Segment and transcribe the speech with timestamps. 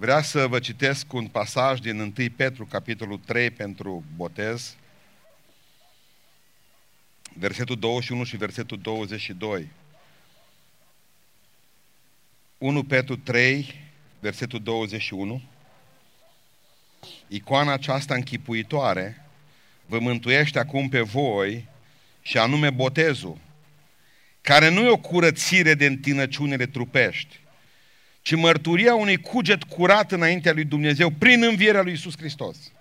[0.00, 4.76] vrea să vă citesc un pasaj din 1 Petru, capitolul 3, pentru botez.
[7.34, 9.68] Versetul 21 și versetul 22.
[12.58, 13.74] 1 Petru 3,
[14.20, 15.42] versetul 21.
[17.28, 19.24] Icoana aceasta închipuitoare
[19.86, 21.68] vă mântuiește acum pe voi
[22.22, 23.38] și anume botezul,
[24.40, 27.40] care nu e o curățire de întinăciunile trupești,
[28.22, 32.72] ci mărturia unui cuget curat înaintea lui Dumnezeu prin învierea lui Isus Hristos,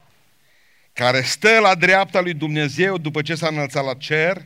[0.93, 4.45] care stă la dreapta lui Dumnezeu după ce s-a înălțat la cer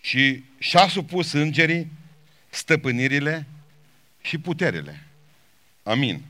[0.00, 1.90] și și-a supus îngerii,
[2.50, 3.46] stăpânirile
[4.20, 5.06] și puterile.
[5.82, 6.22] Amin.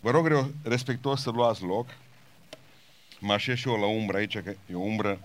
[0.00, 1.88] Vă rog respectuos să luați loc.
[3.18, 5.20] Mă așez și eu la umbră aici, că e o umbră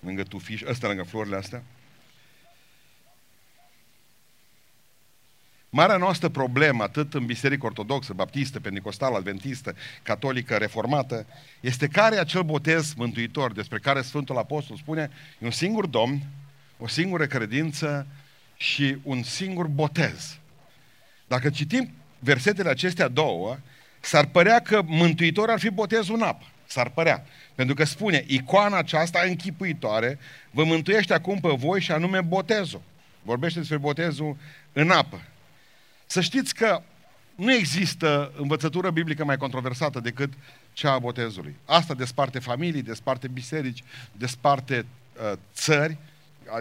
[0.00, 1.62] lângă tufiș, ăsta lângă florile astea.
[5.76, 11.26] Marea noastră problemă, atât în biserică ortodoxă, baptistă, pentecostală, adventistă, catolică, reformată,
[11.60, 16.22] este care e acel botez mântuitor despre care Sfântul Apostol spune, e un singur Domn,
[16.78, 18.06] o singură credință
[18.56, 20.38] și un singur botez.
[21.26, 23.56] Dacă citim versetele acestea două,
[24.00, 26.46] s-ar părea că Mântuitor ar fi botezul în apă.
[26.66, 27.26] S-ar părea.
[27.54, 30.18] Pentru că spune, icoana aceasta închipuitoare
[30.50, 32.82] vă mântuiește acum pe voi și anume botezul.
[33.22, 34.36] Vorbește despre botezul
[34.72, 35.20] în apă.
[36.06, 36.82] Să știți că
[37.34, 40.32] nu există învățătură biblică mai controversată decât
[40.72, 41.56] cea a botezului.
[41.64, 45.96] Asta desparte familii, desparte biserici, desparte uh, țări.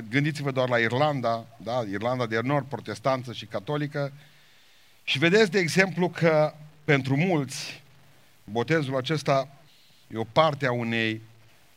[0.10, 1.82] Gândiți-vă doar la Irlanda, da?
[1.92, 4.12] Irlanda de nord, protestanță și catolică.
[5.04, 7.84] Și vedeți, de exemplu, că pentru mulți
[8.44, 9.48] botezul acesta
[10.08, 11.22] e o parte a unei,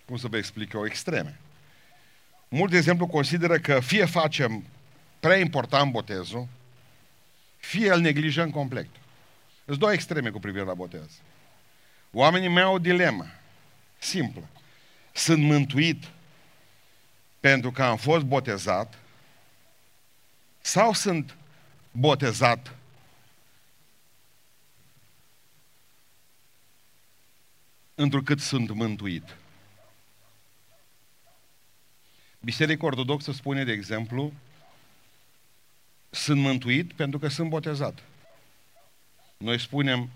[0.05, 1.39] cum să vă explic eu, extreme.
[2.49, 4.65] Mulți, de exemplu, consideră că fie facem
[5.21, 6.49] prea important botezul,
[7.67, 8.89] fie îl neglijăm complet.
[9.65, 11.21] Sunt două extreme cu privire la botez.
[12.13, 13.27] Oamenii mei au o dilemă
[13.99, 14.49] simplă.
[15.13, 16.05] Sunt mântuit
[17.41, 18.99] pentru că am fost botezat
[20.61, 21.37] sau sunt
[21.91, 22.75] botezat
[27.95, 29.37] întrucât sunt mântuit.
[32.41, 34.33] Biserica Ortodoxă spune, de exemplu,
[36.17, 38.03] sunt mântuit pentru că sunt botezat.
[39.37, 40.11] Noi spunem,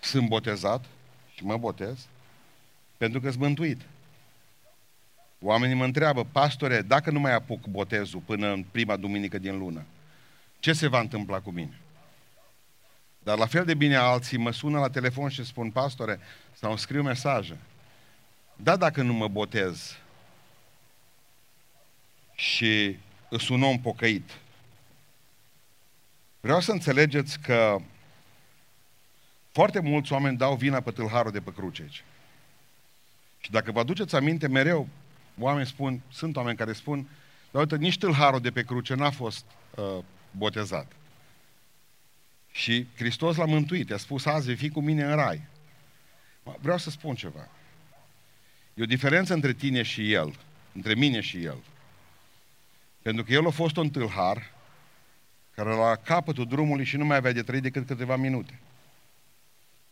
[0.00, 0.84] sunt botezat
[1.34, 2.06] și mă botez
[2.96, 3.80] pentru că sunt mântuit.
[5.40, 9.84] Oamenii mă întreabă, pastore, dacă nu mai apuc botezul până în prima duminică din lună,
[10.58, 11.80] ce se va întâmpla cu mine?
[13.18, 16.20] Dar la fel de bine alții mă sună la telefon și spun, pastore,
[16.52, 17.56] sau îmi scriu mesaje.
[18.56, 19.96] Da, dacă nu mă botez
[22.34, 22.98] și
[23.28, 24.30] îs un om pocăit,
[26.46, 27.78] vreau să înțelegeți că
[29.52, 32.04] foarte mulți oameni dau vina pe tâlharul de pe cruce aici.
[33.40, 34.88] Și dacă vă aduceți aminte, mereu
[35.38, 37.08] oameni spun, sunt oameni care spun,
[37.50, 39.98] dar uite, nici tâlharul de pe cruce n-a fost uh,
[40.30, 40.92] botezat.
[42.52, 45.42] Și Hristos l-a mântuit, i-a spus, azi vei fi cu mine în rai.
[46.60, 47.48] Vreau să spun ceva.
[48.74, 50.34] E o diferență între tine și el,
[50.72, 51.58] între mine și el.
[53.02, 54.54] Pentru că el a fost un tâlhar
[55.56, 58.58] care la capătul drumului și nu mai avea de trăit decât câteva minute.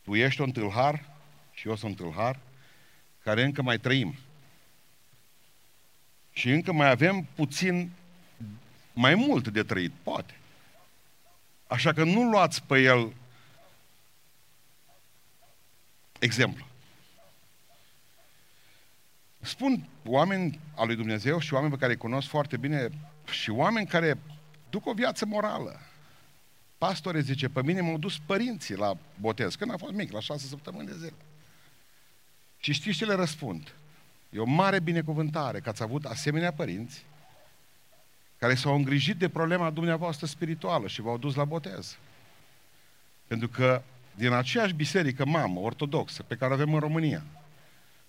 [0.02, 1.04] Tu ești un tâlhar
[1.52, 2.38] și eu sunt un tâlhar
[3.22, 4.14] care încă mai trăim.
[6.32, 7.91] Și încă mai avem puțin
[8.92, 10.34] mai mult de trăit, poate.
[11.66, 13.12] Așa că nu luați pe el
[16.19, 16.66] exemplu.
[19.41, 22.88] Spun oameni al lui Dumnezeu și oameni pe care îi cunosc foarte bine
[23.31, 24.19] și oameni care
[24.75, 25.81] duc o viață morală.
[26.79, 30.47] Pastore zice, pe mine m-au dus părinții la botez, când a fost mic, la șase
[30.47, 31.15] săptămâni de zile.
[32.59, 33.75] Și știți ce le răspund?
[34.31, 37.05] E o mare binecuvântare că ați avut asemenea părinți
[38.39, 41.97] care s-au îngrijit de problema dumneavoastră spirituală și v-au dus la botez.
[43.27, 43.83] Pentru că
[44.15, 47.25] din aceeași biserică mamă, ortodoxă, pe care avem în România,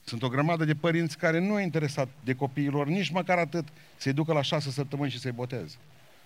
[0.04, 4.14] sunt o grămadă de părinți care nu e interesat de copiilor nici măcar atât să-i
[4.14, 5.78] ducă la șase săptămâni și să-i boteze.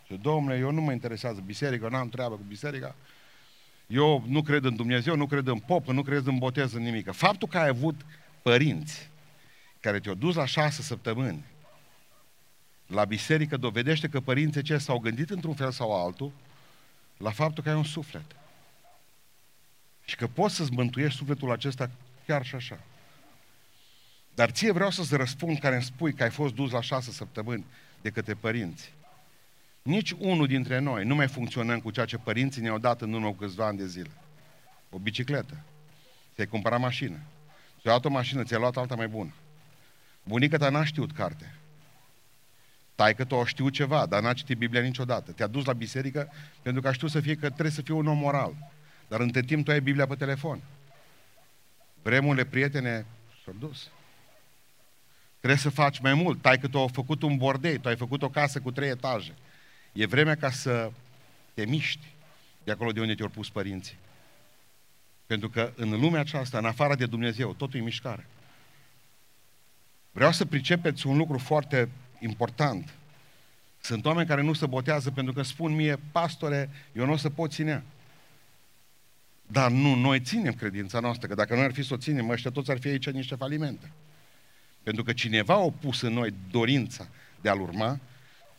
[0.10, 2.96] Și, domnule, eu nu mă interesează biserica, n-am treabă cu biserica,
[3.88, 7.12] eu nu cred în Dumnezeu, nu cred în pop, nu cred în botez, în nimic.
[7.12, 7.96] Faptul că ai avut
[8.42, 9.10] părinți
[9.80, 11.44] care te-au dus la șase săptămâni
[12.88, 16.32] la biserică dovedește că părinții ce s-au gândit într-un fel sau altul
[17.18, 18.36] la faptul că ai un suflet.
[20.06, 21.90] Și că poți să-ți mântuiești sufletul acesta
[22.26, 22.80] chiar și așa.
[24.36, 27.66] Dar ție vreau să-ți răspund care îmi spui că ai fost dus la șase săptămâni
[28.02, 28.94] de către părinți.
[29.82, 33.28] Nici unul dintre noi nu mai funcționăm cu ceea ce părinții ne-au dat în urmă
[33.28, 34.12] cu câțiva ani de zile.
[34.90, 35.64] o bicicletă,
[36.34, 37.18] ți-ai cumpărat mașină,
[37.82, 39.34] ți-ai luat o mașină, ți-ai luat alta mai bună.
[40.24, 41.54] Bunica ta n-a știut carte.
[42.96, 45.32] Tai că tu o știu ceva, dar n-a citit Biblia niciodată.
[45.32, 48.08] Te-a dus la biserică pentru că a știut să fie că trebuie să fie un
[48.08, 48.56] om moral.
[49.08, 50.62] Dar între timp tu ai Biblia pe telefon.
[52.02, 53.06] Vremurile prietene
[53.44, 53.90] s-au dus.
[55.38, 56.42] Trebuie să faci mai mult.
[56.42, 59.34] Tai că tu ai făcut un bordei, tu ai făcut o casă cu trei etaje.
[59.92, 60.92] E vremea ca să
[61.54, 62.08] te miști
[62.64, 63.98] de acolo de unde te-au pus părinții.
[65.26, 68.28] Pentru că în lumea aceasta, în afară de Dumnezeu, totul e mișcare.
[70.12, 71.90] Vreau să pricepeți un lucru foarte
[72.20, 72.94] important.
[73.82, 77.30] Sunt oameni care nu se botează pentru că spun mie, pastore, eu nu o să
[77.30, 77.84] pot ține.
[79.48, 82.52] Dar nu, noi ținem credința noastră, că dacă noi ar fi să o ținem, ăștia
[82.52, 83.92] toți ar fi aici niște falimente.
[84.84, 87.08] Pentru că cineva a pus în noi dorința
[87.42, 88.00] de a-L urma,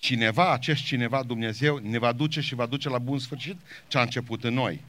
[0.01, 3.57] cineva, acest cineva, Dumnezeu, ne va duce și va duce la bun sfârșit
[3.89, 4.85] ce a început în noi.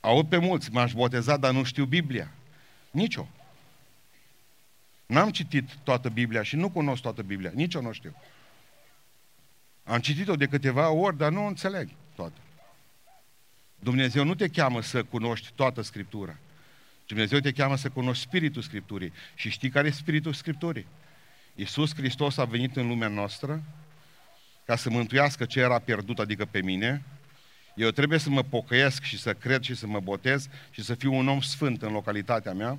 [0.00, 2.30] Aud pe mulți, m-aș boteza, dar nu știu Biblia.
[2.90, 3.28] Nicio.
[5.06, 7.50] N-am citit toată Biblia și nu cunosc toată Biblia.
[7.54, 8.16] Nici eu nu știu.
[9.84, 12.40] Am citit-o de câteva ori, dar nu înțeleg toată.
[13.78, 16.36] Dumnezeu nu te cheamă să cunoști toată Scriptura.
[17.06, 19.12] Dumnezeu te cheamă să cunoști Spiritul Scripturii.
[19.34, 20.86] Și știi care e Spiritul Scripturii?
[21.60, 23.62] Iisus Hristos a venit în lumea noastră
[24.64, 27.02] ca să mântuiască ce era pierdut, adică pe mine.
[27.74, 31.14] Eu trebuie să mă pocăiesc și să cred și să mă botez și să fiu
[31.14, 32.78] un om sfânt în localitatea mea.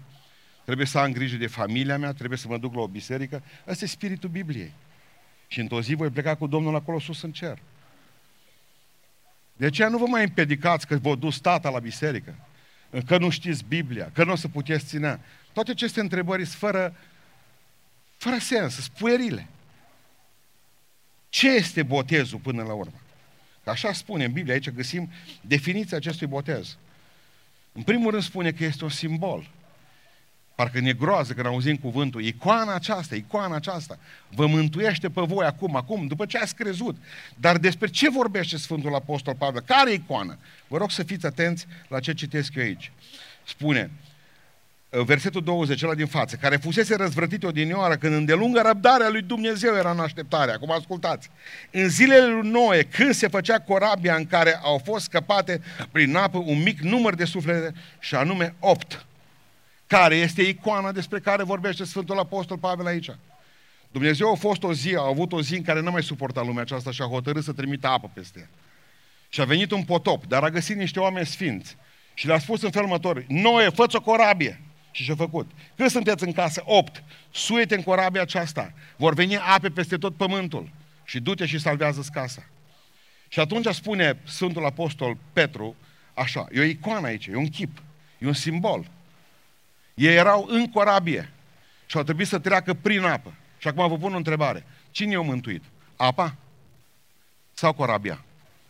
[0.65, 3.43] Trebuie să am grijă de familia mea, trebuie să mă duc la o biserică.
[3.67, 4.73] Ăsta e spiritul Bibliei.
[5.47, 7.57] Și într-o zi voi pleca cu Domnul acolo sus în cer.
[9.53, 12.35] De aceea nu vă mai împedicați că vă dus tata la biserică,
[13.05, 15.19] că nu știți Biblia, că nu o să puteți ține.
[15.53, 16.95] Toate aceste întrebări sunt fără,
[18.21, 19.47] fără sens, sunt puerile.
[21.29, 23.01] Ce este botezul până la urmă?
[23.63, 26.77] Că așa spune în Biblie, aici găsim definiția acestui botez.
[27.71, 29.49] În primul rând spune că este un simbol.
[30.55, 32.23] Parcă ne groază când auzim cuvântul.
[32.23, 36.97] Icoana aceasta, icoana aceasta, vă mântuiește pe voi acum, acum, după ce ați crezut.
[37.35, 39.61] Dar despre ce vorbește Sfântul Apostol Pavel?
[39.61, 40.37] Care icoană?
[40.67, 42.91] Vă rog să fiți atenți la ce citesc eu aici.
[43.43, 43.91] Spune,
[44.91, 49.91] versetul 20, ăla din față, care fusese răzvrătit odinioară când îndelungă răbdarea lui Dumnezeu era
[49.91, 50.51] în așteptare.
[50.51, 51.29] Acum ascultați.
[51.71, 55.61] În zilele lui Noe, când se făcea corabia în care au fost scăpate
[55.91, 59.05] prin apă un mic număr de suflete, și anume opt
[59.87, 63.09] care este icoana despre care vorbește Sfântul Apostol Pavel aici.
[63.91, 66.61] Dumnezeu a fost o zi, a avut o zi în care nu mai suporta lumea
[66.61, 68.49] aceasta și a hotărât să trimită apă peste ea.
[69.29, 71.77] Și a venit un potop, dar a găsit niște oameni sfinți
[72.13, 74.61] și le-a spus în felul următor, Noe, fă o corabie.
[74.91, 75.51] Și ce-a făcut?
[75.75, 76.61] Când sunteți în casă?
[76.65, 77.03] Opt.
[77.31, 78.73] Suite în corabia aceasta.
[78.95, 80.69] Vor veni ape peste tot pământul.
[81.03, 82.43] Și du-te și salvează casa.
[83.27, 85.75] Și atunci spune Sfântul Apostol Petru,
[86.13, 87.81] așa, e o icoană aici, e un chip,
[88.17, 88.89] e un simbol.
[89.93, 91.31] Ei erau în corabie
[91.85, 93.33] și au trebuit să treacă prin apă.
[93.57, 94.65] Și acum vă pun o întrebare.
[94.91, 95.63] Cine i-a mântuit?
[95.95, 96.35] Apa
[97.53, 98.23] sau corabia?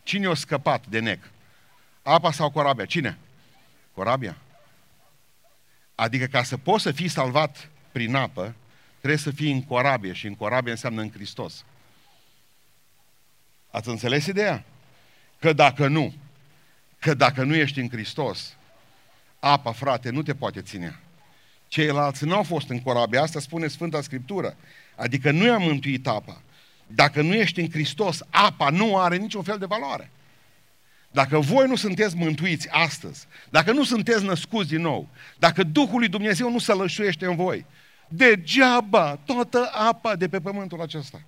[0.03, 1.29] Cine i-a scăpat de nec?
[2.01, 2.85] Apa sau corabia?
[2.85, 3.17] Cine?
[3.93, 4.37] Corabia.
[6.01, 8.55] Adică ca să poți să fii salvat prin apă,
[8.97, 11.65] trebuie să fii în corabie și în corabie înseamnă în Hristos.
[13.71, 14.63] Ați înțeles ideea?
[15.39, 16.13] Că dacă nu,
[16.99, 18.57] că dacă nu ești în Hristos,
[19.39, 20.99] apa, frate, nu te poate ține.
[21.67, 24.55] Ceilalți nu au fost în corabia asta, spune Sfânta Scriptură.
[24.95, 26.41] Adică nu i-a mântuit apa.
[26.87, 30.11] Dacă nu ești în Hristos, apa nu are niciun fel de valoare.
[31.11, 35.07] Dacă voi nu sunteți mântuiți astăzi, dacă nu sunteți născuți din nou,
[35.39, 37.65] dacă Duhul lui Dumnezeu nu se lășuiește în voi,
[38.07, 41.21] degeaba toată apa de pe pământul acesta.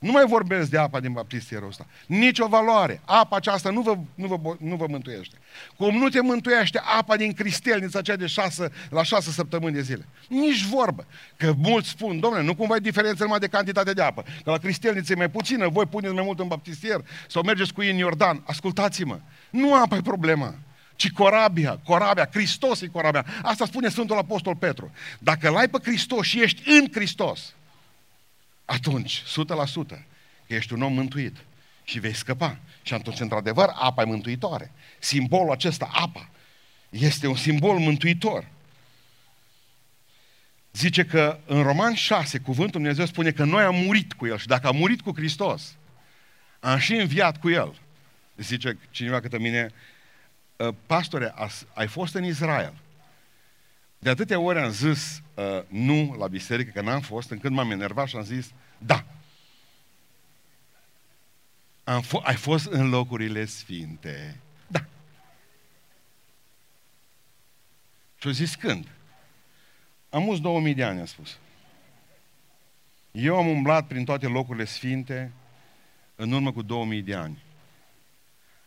[0.00, 1.86] Nu mai vorbesc de apa din baptistierul ăsta.
[2.06, 3.00] Nici o valoare.
[3.04, 5.36] Apa aceasta nu vă, nu, vă, nu vă mântuiește.
[5.76, 10.06] Cum nu te mântuiește apa din cristelnița aceea de șase, la șase săptămâni de zile.
[10.28, 11.06] Nici vorbă.
[11.36, 14.24] Că mulți spun, domnule, nu cumva e diferență numai de cantitate de apă.
[14.44, 17.82] Că la cristelniță e mai puțină, voi puneți mai mult în baptistier sau mergeți cu
[17.82, 18.42] ei în Iordan.
[18.46, 19.20] Ascultați-mă.
[19.50, 20.54] Nu apa e problema
[20.96, 23.26] ci corabia, corabia, Hristos e corabia.
[23.42, 24.90] Asta spune Sfântul Apostol Petru.
[25.18, 27.54] Dacă l-ai pe Hristos și ești în Hristos,
[28.70, 29.22] atunci,
[29.94, 30.04] 100%,
[30.46, 31.36] ești un om mântuit
[31.84, 32.58] și vei scăpa.
[32.82, 34.72] Și atunci, într-adevăr, apa e mântuitoare.
[34.98, 36.30] Simbolul acesta, apa,
[36.88, 38.46] este un simbol mântuitor.
[40.72, 44.46] Zice că în Roman 6, cuvântul Dumnezeu spune că noi am murit cu El și
[44.46, 45.76] dacă am murit cu Hristos,
[46.60, 47.74] am și înviat cu El.
[48.36, 49.70] Zice cineva către mine,
[50.60, 51.34] ă, pastore,
[51.74, 52.74] ai fost în Israel.
[54.02, 58.08] De atâtea ori am zis uh, nu la biserică, că n-am fost, încât m-am enervat
[58.08, 59.04] și am zis da.
[61.84, 64.40] Am f- ai fost în locurile sfinte.
[64.66, 64.84] Da.
[68.16, 68.88] Și a zis când?
[70.10, 71.38] Am mus 2000 de ani, a spus.
[73.10, 75.32] Eu am umblat prin toate locurile sfinte
[76.16, 77.42] în urmă cu 2000 de ani.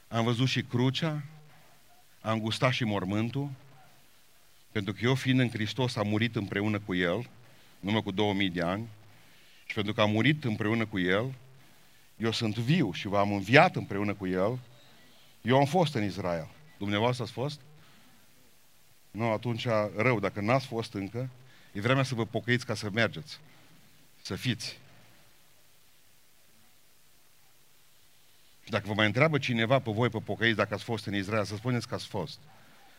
[0.07, 1.23] Am văzut și crucea,
[2.21, 3.49] am gustat și mormântul,
[4.73, 7.29] pentru că eu fiind în Hristos am murit împreună cu El,
[7.79, 8.87] în urmă cu 2000 de ani,
[9.65, 11.33] și pentru că am murit împreună cu El,
[12.17, 14.59] eu sunt viu și v-am înviat împreună cu El,
[15.41, 16.47] eu am fost în Israel.
[16.77, 17.59] Dumneavoastră ați fost?
[19.11, 21.29] Nu, atunci rău, dacă n-ați fost încă,
[21.71, 23.39] e vremea să vă pocăiți ca să mergeți,
[24.21, 24.79] să fiți.
[28.63, 31.43] Și dacă vă mai întreabă cineva pe voi, pe pocăiți, dacă ați fost în Israel,
[31.43, 32.39] să spuneți că ați fost.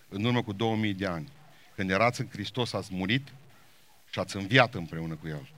[0.09, 1.29] În urmă cu 2000 de ani.
[1.75, 3.29] Când erați în Hristos, ați murit
[4.11, 5.49] și ați înviat împreună cu El.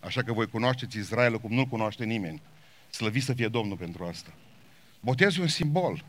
[0.00, 2.42] Așa că voi cunoașteți Israelul cum nu-l cunoaște nimeni.
[2.90, 4.32] Slăvit să fie Domnul pentru asta.
[5.00, 6.04] Botezul e un simbol.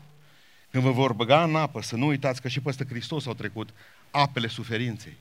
[0.70, 3.68] Când vă vor băga în apă, să nu uitați că și peste Hristos au trecut
[4.10, 5.16] apele suferinței.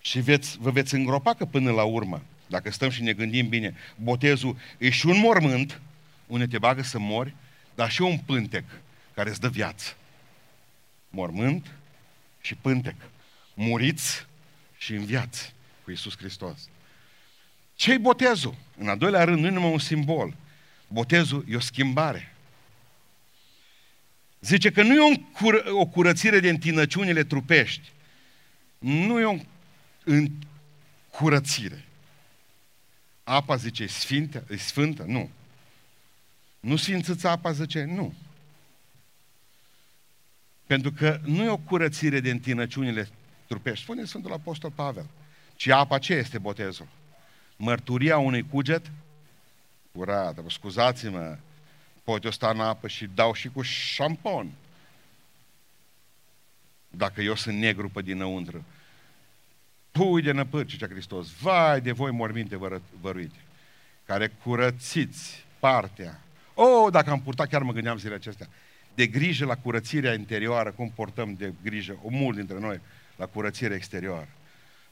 [0.00, 3.74] Și veți, vă veți îngropa că până la urmă, dacă stăm și ne gândim bine,
[3.96, 5.80] botezul e și un mormânt,
[6.26, 7.34] unde te bagă să mori,
[7.74, 8.64] dar și un pântec
[9.14, 9.96] care îți dă viață.
[11.10, 11.74] Mormânt
[12.40, 12.94] și pântec.
[13.54, 14.26] Muriți
[14.78, 16.68] și înviați cu Isus Hristos.
[17.74, 18.54] Ce-i botezul?
[18.78, 20.34] În al doilea rând, nu e numai un simbol.
[20.88, 22.34] Botezul e o schimbare.
[24.40, 27.92] Zice că nu e o, cur- o curățire de întinăciunile trupești.
[28.78, 29.36] Nu e o
[30.04, 30.30] în
[31.10, 31.84] curățire.
[33.24, 34.44] Apa, zice, e sfântă?
[34.50, 35.04] E sfântă?
[35.06, 35.30] Nu.
[36.60, 38.14] Nu sfințăți apa, zice, nu.
[40.66, 43.08] Pentru că nu e o curățire de întinăciunile
[43.46, 43.84] trupești.
[43.84, 45.06] Spune Sfântul Apostol Pavel.
[45.56, 46.88] Ci apa ce este botezul?
[47.56, 48.90] Mărturia unui cuget
[49.92, 50.44] curată.
[50.48, 51.36] Scuzați-mă,
[52.04, 54.50] pot eu sta în apă și dau și cu șampon.
[56.90, 58.64] Dacă eu sunt negru pe dinăuntru.
[59.90, 61.30] Pui de năpâri, cea Hristos.
[61.30, 62.58] Vai de voi morminte
[63.00, 63.38] văruite,
[64.06, 66.20] care curățiți partea.
[66.54, 68.48] Oh, dacă am purtat, chiar mă gândeam zilele acestea,
[68.94, 72.80] de grijă la curățirea interioară, cum portăm de grijă, o mult dintre noi,
[73.16, 74.28] la curățirea exterioară.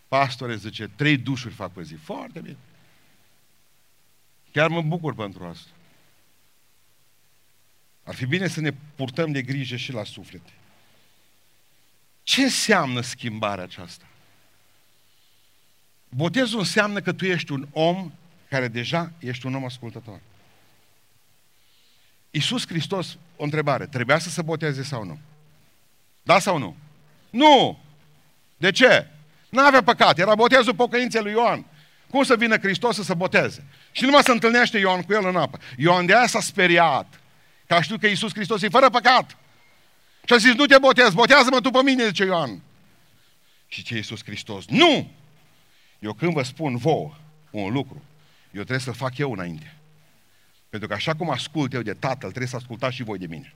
[0.09, 1.95] Pastore zice, trei dușuri fac pe zi.
[1.95, 2.57] Foarte bine.
[4.53, 5.71] Chiar mă bucur pentru asta.
[8.05, 10.51] Ar fi bine să ne purtăm de grijă și la suflete.
[12.23, 14.07] Ce înseamnă schimbarea aceasta?
[16.09, 18.13] Botezul înseamnă că tu ești un om
[18.49, 20.21] care deja ești un om ascultător.
[22.31, 25.19] Iisus Hristos, o întrebare, trebuia să se boteze sau nu?
[26.23, 26.77] Da sau nu?
[27.31, 27.81] Nu!
[28.63, 29.07] De ce?
[29.49, 31.65] N-avea păcat, era botezul pocăinței lui Ioan.
[32.11, 33.65] Cum să vină Hristos să se boteze?
[33.93, 35.59] Și numai se întâlnește Ioan cu el în apă.
[35.77, 37.21] Ioan de aia s-a speriat.
[37.67, 39.37] Că a știut că Iisus Hristos e fără păcat.
[40.25, 42.63] Și a zis, nu te botez, botează-mă tu pe mine, zice Ioan.
[43.69, 44.67] Și ce Iisus Hristos?
[44.67, 45.11] Nu!
[45.99, 47.15] Eu când vă spun vouă
[47.51, 48.03] un lucru,
[48.45, 49.77] eu trebuie să fac eu înainte.
[50.69, 53.55] Pentru că așa cum ascult eu de Tatăl, trebuie să ascultați și voi de mine.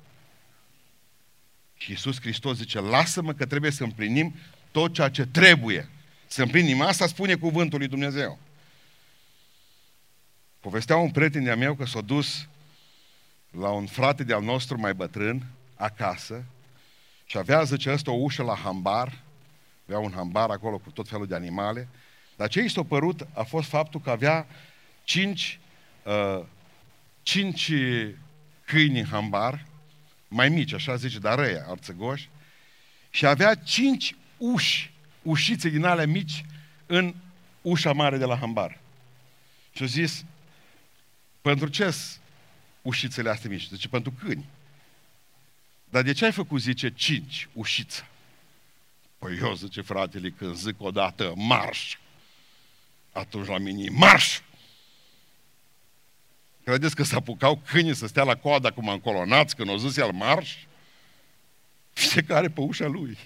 [1.76, 4.34] Și Iisus Hristos zice, lasă-mă că trebuie să împlinim
[4.76, 5.88] tot ceea ce trebuie.
[6.26, 6.80] Să împlinim.
[6.80, 8.38] Asta spune cuvântul lui Dumnezeu.
[10.61, 12.49] Povestea un prieten de-a meu că s-a dus
[13.50, 16.45] la un frate de-al nostru mai bătrân, acasă,
[17.26, 19.23] și avea, zice ăsta, o ușă la hambar,
[19.87, 21.88] avea un hambar acolo cu tot felul de animale,
[22.37, 24.47] dar ce i s-a părut a fost faptul că avea
[25.04, 25.59] cinci,
[26.02, 26.42] uh,
[27.23, 27.73] cinci
[28.64, 29.66] câini în hambar,
[30.28, 32.28] mai mici, așa zice, dar răia, arțăgoși,
[33.11, 36.45] și avea cinci uși, ușițe din alea mici,
[36.87, 37.14] în
[37.62, 38.78] ușa mare de la hambar.
[39.73, 40.25] Și a zis,
[41.43, 41.95] pentru ce
[42.83, 43.69] ușițele astea mici?
[43.69, 44.45] Zice, pentru câini.
[45.90, 48.07] Dar de ce ai făcut, zice, cinci ușiță?
[49.19, 51.97] Păi eu, zice fratele, când zic odată marș,
[53.12, 54.40] atunci la mine marș!
[56.64, 60.12] Credeți că s-a apucau câinii să stea la coada cum încolonați când o zis el
[60.12, 60.57] marș?
[61.93, 63.19] Fiecare pe ușa lui.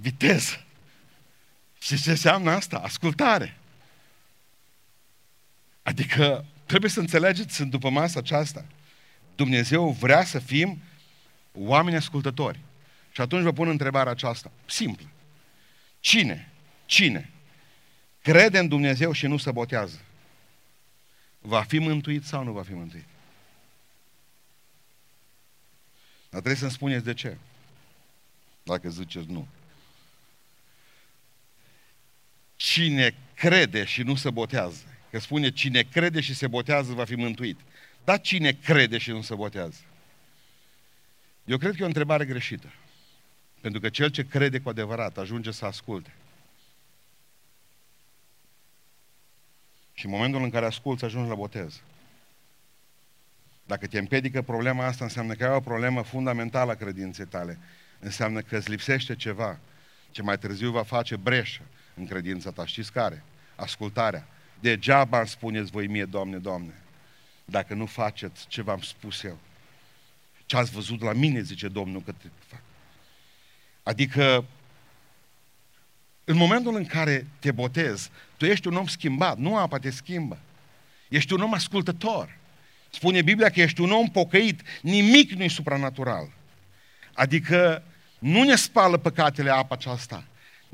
[0.00, 0.64] Viteză.
[1.80, 2.78] Și ce înseamnă asta?
[2.78, 3.56] Ascultare.
[5.82, 8.64] Adică trebuie să înțelegeți în după masa aceasta.
[9.36, 10.82] Dumnezeu vrea să fim
[11.52, 12.60] oameni ascultători.
[13.12, 15.06] Și atunci vă pun întrebarea aceasta, simplă.
[16.00, 16.52] Cine,
[16.86, 17.30] cine
[18.22, 20.00] crede în Dumnezeu și nu se botează,
[21.40, 23.04] va fi mântuit sau nu va fi mântuit?
[26.30, 27.36] Dar trebuie să-mi spuneți de ce.
[28.62, 29.48] Dacă ziceți nu.
[32.56, 37.14] Cine crede și nu se botează, că spune cine crede și se botează va fi
[37.14, 37.60] mântuit.
[38.04, 39.80] Dar cine crede și nu se botează?
[41.44, 42.72] Eu cred că e o întrebare greșită.
[43.60, 46.14] Pentru că cel ce crede cu adevărat ajunge să asculte.
[49.92, 51.82] Și în momentul în care asculți, ajungi la botez.
[53.64, 57.58] Dacă te împedică problema asta, înseamnă că ai o problemă fundamentală a credinței tale.
[57.98, 59.58] Înseamnă că îți lipsește ceva
[60.10, 61.62] ce mai târziu va face breșă
[61.96, 62.66] în credința ta.
[62.66, 63.22] Știți care?
[63.56, 64.26] Ascultarea.
[64.60, 66.74] Degeaba îmi spuneți voi mie, Doamne, Doamne,
[67.44, 69.38] dacă nu faceți ce v-am spus eu.
[70.46, 72.60] Ce ați văzut la mine, zice Domnul, că te fac.
[73.82, 74.44] Adică,
[76.24, 80.38] în momentul în care te botezi, tu ești un om schimbat, nu apa te schimbă.
[81.08, 82.36] Ești un om ascultător.
[82.90, 86.32] Spune Biblia că ești un om pocăit, nimic nu e supranatural.
[87.14, 87.82] Adică
[88.18, 90.24] nu ne spală păcatele apa aceasta,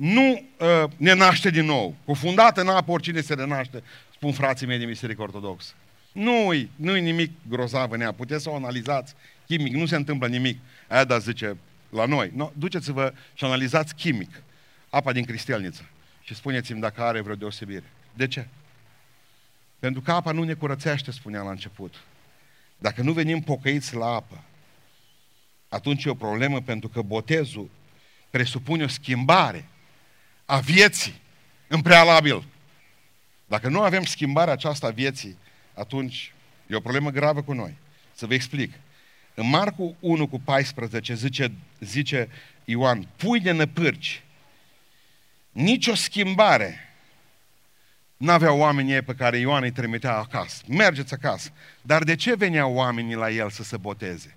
[0.03, 1.95] nu uh, ne naște din nou.
[2.05, 3.83] Cufundată în apă oricine se renaște,
[4.15, 5.73] spun frații mei din Biserică Ortodoxă.
[6.13, 9.15] Nu-i, nu-i nimic grozav în ea, puteți să o analizați
[9.47, 10.59] chimic, nu se întâmplă nimic.
[10.89, 11.57] Aia da zice
[11.89, 12.31] la noi.
[12.35, 14.43] No, duceți-vă și analizați chimic
[14.91, 15.89] apa din cristelniță
[16.23, 17.85] și spuneți-mi dacă are vreo deosebire.
[18.15, 18.47] De ce?
[19.79, 21.95] Pentru că apa nu ne curățește, spunea la început.
[22.79, 24.45] Dacă nu venim pocăiți la apă,
[25.69, 27.71] atunci e o problemă pentru că botezul
[28.31, 29.67] presupune o schimbare
[30.45, 31.21] a vieții
[31.69, 32.45] în prealabil.
[33.47, 35.39] Dacă nu avem schimbarea aceasta a vieții,
[35.75, 36.33] atunci
[36.67, 37.77] e o problemă gravă cu noi.
[38.15, 38.73] Să vă explic.
[39.35, 42.29] În Marcu 1 cu 14 zice, zice
[42.65, 44.23] Ioan, pui de năpârci,
[45.51, 46.93] nicio schimbare
[48.23, 50.63] N-aveau oamenii pe care Ioan îi trimitea acasă.
[50.69, 51.51] Mergeți acasă.
[51.81, 54.37] Dar de ce veneau oamenii la el să se boteze?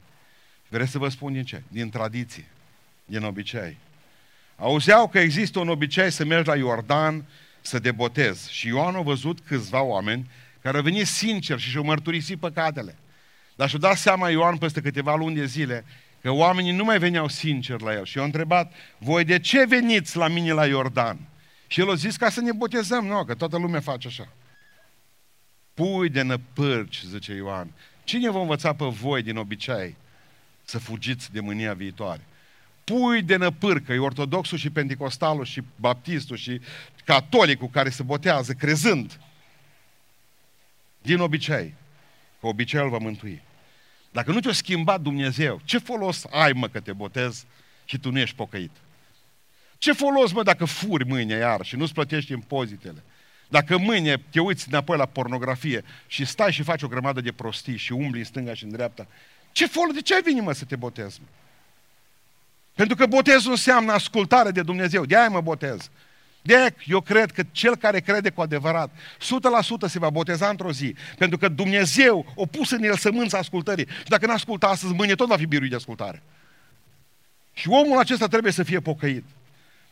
[0.67, 1.63] Vreți să vă spun din ce?
[1.67, 2.45] Din tradiție,
[3.05, 3.77] din obicei.
[4.55, 7.25] Auzeau că există un obicei să mergi la Iordan
[7.61, 8.53] să te botezi.
[8.53, 10.29] Și Ioan a văzut câțiva oameni
[10.61, 12.97] care au venit sincer și și-au mărturisit păcatele.
[13.55, 15.85] Dar și-a dat seama Ioan peste câteva luni de zile
[16.21, 18.05] că oamenii nu mai veneau sincer la el.
[18.05, 21.17] Și i-a întrebat, voi de ce veniți la mine la Iordan?
[21.67, 24.27] Și el a zis ca să ne botezăm, nu, că toată lumea face așa.
[25.73, 27.71] Pui de năpârci, zice Ioan.
[28.03, 29.95] Cine vă învăța pe voi din obicei
[30.63, 32.21] să fugiți de mânia viitoare?
[32.85, 36.61] Pui de năpârcă, e ortodoxul și pentecostalul și baptistul și
[37.05, 39.19] catolicul care se botează crezând.
[41.01, 41.73] Din obicei.
[42.39, 43.41] Că obiceiul va mântui.
[44.11, 47.45] Dacă nu te-a schimbat Dumnezeu, ce folos ai, mă, că te botezi
[47.85, 48.71] și tu nu ești pocăit?
[49.77, 53.03] Ce folos, mă, dacă furi mâine iar și nu-ți plătești impozitele?
[53.47, 57.77] Dacă mâine te uiți înapoi la pornografie și stai și faci o grămadă de prostii
[57.77, 59.07] și umbli în stânga și în dreapta,
[59.51, 61.19] ce folos, de ce ai venit, mă, să te botezi?
[61.21, 61.27] Mă?
[62.75, 65.05] Pentru că botezul înseamnă ascultare de Dumnezeu.
[65.05, 65.89] De aia mă botez.
[66.41, 70.71] De aia eu cred că cel care crede cu adevărat, 100% se va boteza într-o
[70.71, 70.95] zi.
[71.17, 73.87] Pentru că Dumnezeu a pus în el sămânța ascultării.
[73.87, 76.23] Și dacă nu ascultă astăzi, mâine tot va fi biruit de ascultare.
[77.53, 79.23] Și omul acesta trebuie să fie pocăit.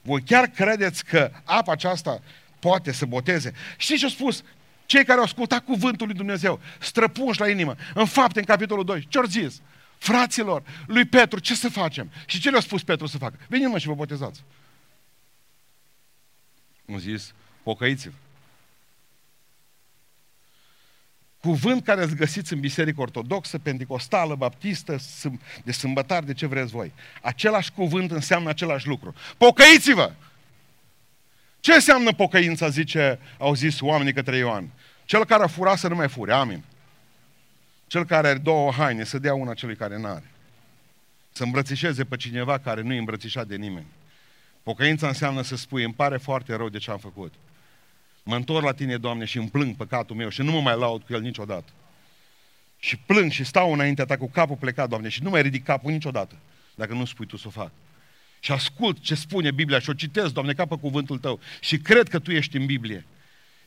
[0.01, 2.21] Voi chiar credeți că apa aceasta
[2.59, 3.53] poate să boteze?
[3.77, 4.43] Știți ce au spus
[4.85, 9.05] cei care au ascultat cuvântul lui Dumnezeu, străpunși la inimă, în fapte, în capitolul 2,
[9.09, 9.61] ce au zis?
[10.03, 12.11] Fraților, lui Petru, ce să facem?
[12.25, 13.37] Și ce le-a spus Petru să facă?
[13.47, 14.43] Veniți mă și vă botezați.
[16.89, 18.15] Au zis, pocăiți-vă.
[21.39, 24.97] Cuvânt care îl găsiți în biserică ortodoxă, pentecostală, baptistă,
[25.63, 26.91] de sâmbătar, de ce vreți voi.
[27.21, 29.13] Același cuvânt înseamnă același lucru.
[29.37, 30.13] Pocăiți-vă!
[31.59, 34.69] Ce înseamnă pocăința, zice, au zis oamenii către Ioan?
[35.05, 36.63] Cel care a furat să nu mai fure, amin.
[37.87, 40.31] Cel care are două haine, să dea una celui care n-are.
[41.31, 43.85] Să îmbrățișeze pe cineva care nu e îmbrățișat de nimeni.
[44.63, 47.33] Pocăința înseamnă să spui, îmi pare foarte rău de ce am făcut.
[48.23, 51.03] Mă întorc la tine, Doamne, și îmi plâng păcatul meu și nu mă mai laud
[51.03, 51.71] cu el niciodată.
[52.79, 55.91] Și plâng și stau înaintea ta cu capul plecat, Doamne, și nu mai ridic capul
[55.91, 56.35] niciodată,
[56.75, 57.71] dacă nu spui tu să o fac.
[58.39, 61.39] Și ascult ce spune Biblia și o citesc, Doamne, ca pe cuvântul Tău.
[61.59, 63.05] Și cred că Tu ești în Biblie.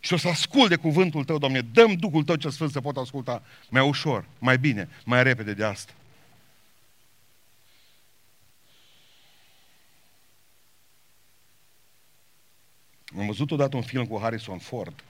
[0.07, 2.97] Și o să ascult de cuvântul Tău, Doamne, dăm Duhul Tău cel Sfânt să pot
[2.97, 5.93] asculta mai ușor, mai bine, mai repede de asta.
[13.19, 15.05] Am văzut odată un film cu Harrison Ford.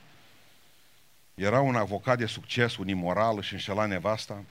[1.34, 4.44] Era un avocat de succes, un imoral și înșela nevasta.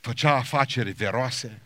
[0.00, 1.60] Făcea afaceri veroase.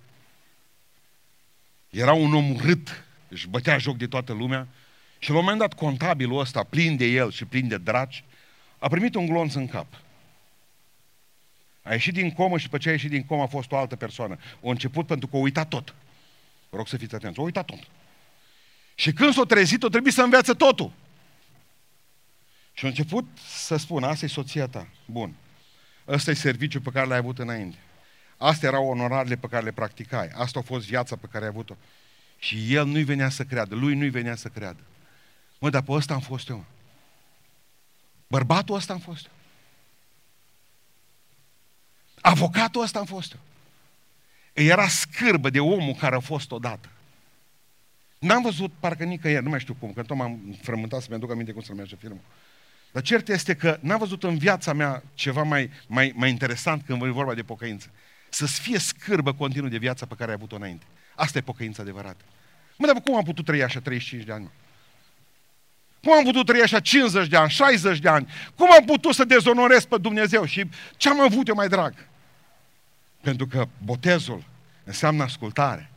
[1.90, 4.68] Era un om urât, își bătea joc de toată lumea.
[5.22, 8.24] Și la un moment dat contabilul ăsta, plin de el și plin de draci,
[8.78, 9.86] a primit un glonț în cap.
[11.82, 13.96] A ieșit din comă și pe ce a ieșit din comă a fost o altă
[13.96, 14.38] persoană.
[14.60, 15.94] O început pentru că o uitat tot.
[16.70, 17.78] Vă rog să fiți atenți, o uitat tot.
[18.94, 20.92] Și când s-o trezit, o trebuie să învețe totul.
[22.72, 24.86] Și a început să spună, asta e soția ta.
[25.04, 25.34] Bun.
[26.08, 27.78] Ăsta e serviciul pe care l-ai avut înainte.
[28.36, 30.28] Astea erau onorarele pe care le practicai.
[30.28, 31.76] Asta a fost viața pe care ai avut-o.
[32.38, 34.80] Și el nu-i venea să creadă, lui nu-i venea să creadă.
[35.60, 36.64] Mă, dar pe ăsta am fost eu.
[38.26, 39.32] Bărbatul ăsta am fost eu.
[42.20, 43.40] Avocatul ăsta am fost eu.
[44.64, 46.88] Era scârbă de omul care a fost odată.
[48.18, 51.52] N-am văzut parcă nicăieri, nu mai știu cum, că tot m-am frământat să-mi aduc aminte
[51.52, 52.20] cum se numește filmul.
[52.92, 57.02] Dar cert este că n-am văzut în viața mea ceva mai, mai, mai interesant când
[57.02, 57.90] e vorba de pocăință.
[58.28, 60.84] Să-ți fie scârbă continuu de viața pe care ai avut-o înainte.
[61.14, 62.24] Asta e pocăința adevărată.
[62.76, 64.50] Mă, dar cum am putut trăi așa 35 de ani?
[66.02, 68.28] Cum am putut trăi așa 50 de ani, 60 de ani?
[68.56, 70.44] Cum am putut să dezonorez pe Dumnezeu?
[70.44, 70.64] Și
[70.96, 71.94] ce am avut eu mai drag?
[73.20, 74.44] Pentru că botezul
[74.84, 75.90] înseamnă ascultare.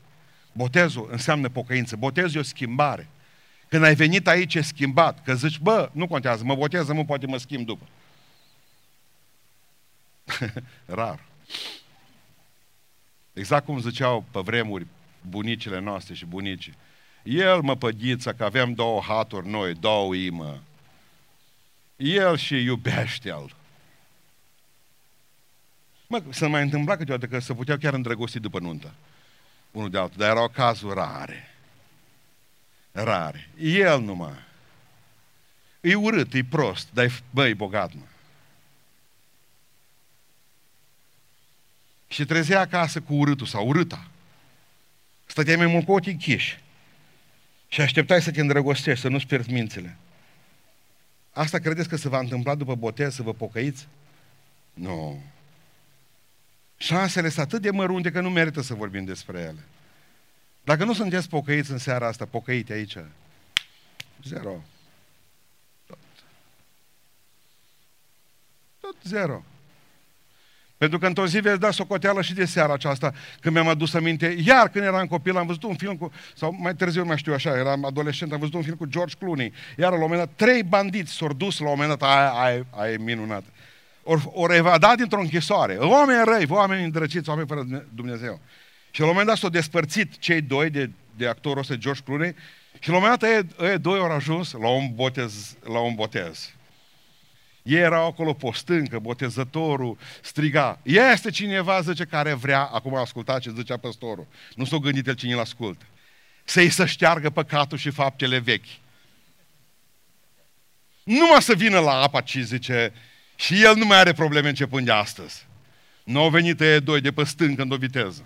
[0.52, 1.96] Botezul înseamnă pocăință.
[1.96, 3.08] Botezul e o schimbare.
[3.68, 5.24] Când ai venit aici, e schimbat.
[5.24, 7.88] Că zici, bă, nu contează, mă boteză, mă poate mă schimb după.
[10.86, 11.20] Rar.
[13.34, 14.88] Exact cum ziceau pe vremuri
[15.30, 16.74] bunicile noastre și bunicii.
[17.24, 20.62] El mă păghiță că avem două haturi noi, două imă.
[21.96, 23.56] El și iubește-l.
[26.08, 28.94] Mă, să mai întâmpla câteodată că se puteau chiar îndrăgosti după nuntă.
[29.72, 31.56] Unul de altul, dar erau cazuri rare.
[32.92, 33.50] Rare.
[33.60, 34.40] El numai.
[35.82, 38.04] E urât, e prost, dar e, bă, e bogat, mă.
[42.08, 44.08] Și trezea acasă cu urâtul sau urâta.
[45.26, 46.63] Stăteai mai mult cu ochii închiși.
[47.74, 49.98] Și așteptai să te îndrăgostești, să nu-ți pierzi mințile.
[51.32, 53.88] Asta credeți că se va întâmpla după botez, să vă pocăiți?
[54.74, 55.24] Nu.
[56.78, 59.64] Șansele sunt atât de mărunte că nu merită să vorbim despre ele.
[60.64, 62.98] Dacă nu sunteți pocăiți în seara asta, pocăiți aici,
[64.24, 64.64] zero.
[65.86, 65.98] Tot.
[68.80, 69.44] Tot zero.
[70.84, 74.38] Pentru că într-o zi veți da socoteală și de seara aceasta, când mi-am adus aminte,
[74.46, 77.34] iar când eram copil am văzut un film cu, sau mai târziu nu mai știu
[77.34, 80.30] așa, eram adolescent, am văzut un film cu George Clooney, iar la un moment dat,
[80.36, 83.44] trei bandiți s-au dus la un moment dat, aia, aia, aia e minunat.
[84.04, 85.76] Ori, ori evadat dintr-o închisoare.
[85.76, 88.40] Oameni răi, oameni îndrăciți, oameni fără Dumnezeu.
[88.92, 92.36] Și la un moment dat s-au despărțit cei doi de, de actorul ăsta, George Clooney,
[92.80, 95.56] și la un moment dat ei, ei doi au ajuns la un botez.
[95.64, 96.54] La un botez.
[97.64, 103.42] Ei erau acolo pe o stâncă, botezătorul striga, este cineva, zice, care vrea, acum ascultați
[103.42, 105.86] ce zicea păstorul, nu s-o gândit el cine îl ascultă,
[106.44, 108.66] să-i să șteargă păcatul și faptele vechi.
[111.04, 112.94] Numai să vină la apa, ci zice,
[113.36, 115.46] și el nu mai are probleme începând de astăzi.
[116.04, 118.26] Nu au venit ei doi de pe stâncă în o viteză.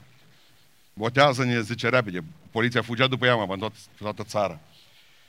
[0.93, 2.23] Botează-ne, zice repede.
[2.51, 4.59] Poliția fugea după ea, mă, în toată, toată țara.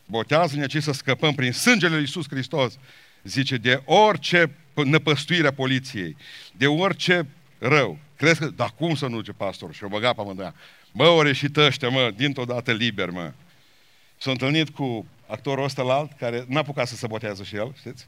[0.06, 2.78] Botează-ne ce să scăpăm prin sângele lui Iisus Hristos.
[3.22, 6.16] Zice, de orice năpăstuire a poliției,
[6.52, 7.26] de orice
[7.58, 7.98] rău.
[8.16, 9.74] Crezi că, dar cum să nu, ce pastor?
[9.74, 10.52] Și o băga pe amândoi.
[10.92, 13.32] Bă, ori și ăștia, mă, dintr-o dată liber, mă.
[14.16, 17.74] S-a întâlnit cu actorul ăsta la alt, care n-a apucat să se botează și el,
[17.78, 18.06] știți?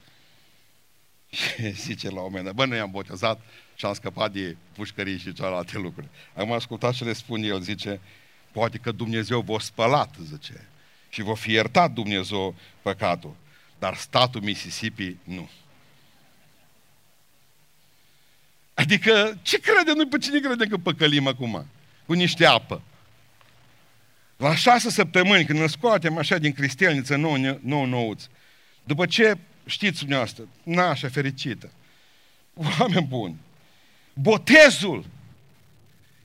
[1.39, 3.41] Și zice la un moment dat, bă, noi am botezat
[3.75, 6.09] și am scăpat de pușcării și celelalte lucruri.
[6.35, 8.01] Am ascultat ce le spun el, zice,
[8.53, 10.69] poate că Dumnezeu v-a spălat, zice,
[11.09, 13.35] și v-a fi iertat Dumnezeu păcatul,
[13.81, 15.51] dar statul Mississippi nu.
[18.75, 21.67] Adică, ce crede noi, pe cine crede că păcălim acum?
[22.07, 22.83] Cu niște apă.
[24.37, 28.29] La șase săptămâni, când ne scoatem așa din cristelniță nou, nou nouți,
[28.85, 31.71] după ce știți dumneavoastră, nașa fericită,
[32.55, 33.37] oameni buni,
[34.13, 35.05] botezul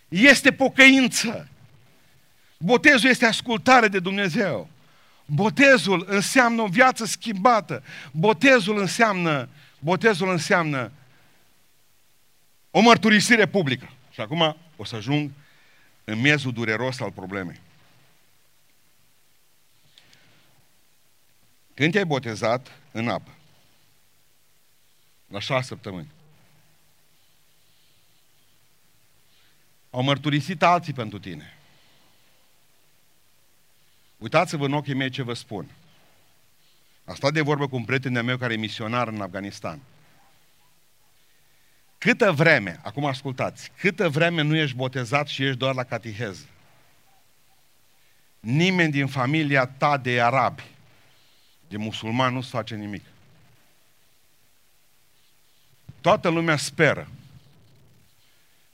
[0.08, 1.50] este pocăință.
[2.58, 4.70] Botezul este ascultare de Dumnezeu.
[5.26, 7.84] Botezul înseamnă o viață schimbată.
[8.12, 10.92] Botezul înseamnă, botezul înseamnă
[12.72, 13.92] o mărturisire publică.
[14.12, 15.32] Și acum o să ajung
[16.04, 17.60] în miezul dureros al problemei.
[21.74, 23.32] Când te-ai botezat în apă,
[25.28, 26.12] la șase săptămâni,
[29.90, 31.58] au mărturisit alții pentru tine.
[34.18, 35.72] Uitați-vă în ochii mei ce vă spun.
[37.06, 39.80] A stat de vorbă cu un prieten meu care e misionar în Afganistan.
[41.98, 46.46] Câtă vreme, acum ascultați, câtă vreme nu ești botezat și ești doar la catiheză,
[48.40, 50.64] nimeni din familia ta de arabi,
[51.68, 53.04] de musulman, nu-ți face nimic.
[56.02, 57.08] Toată lumea speră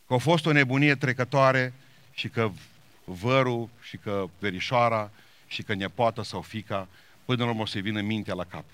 [0.08, 1.74] că a fost o nebunie trecătoare
[2.14, 2.52] și că
[3.04, 5.12] vărul și că verișoara
[5.52, 6.88] și că nepoată sau fica
[7.26, 8.66] până la urmă o să vină mintea la cap.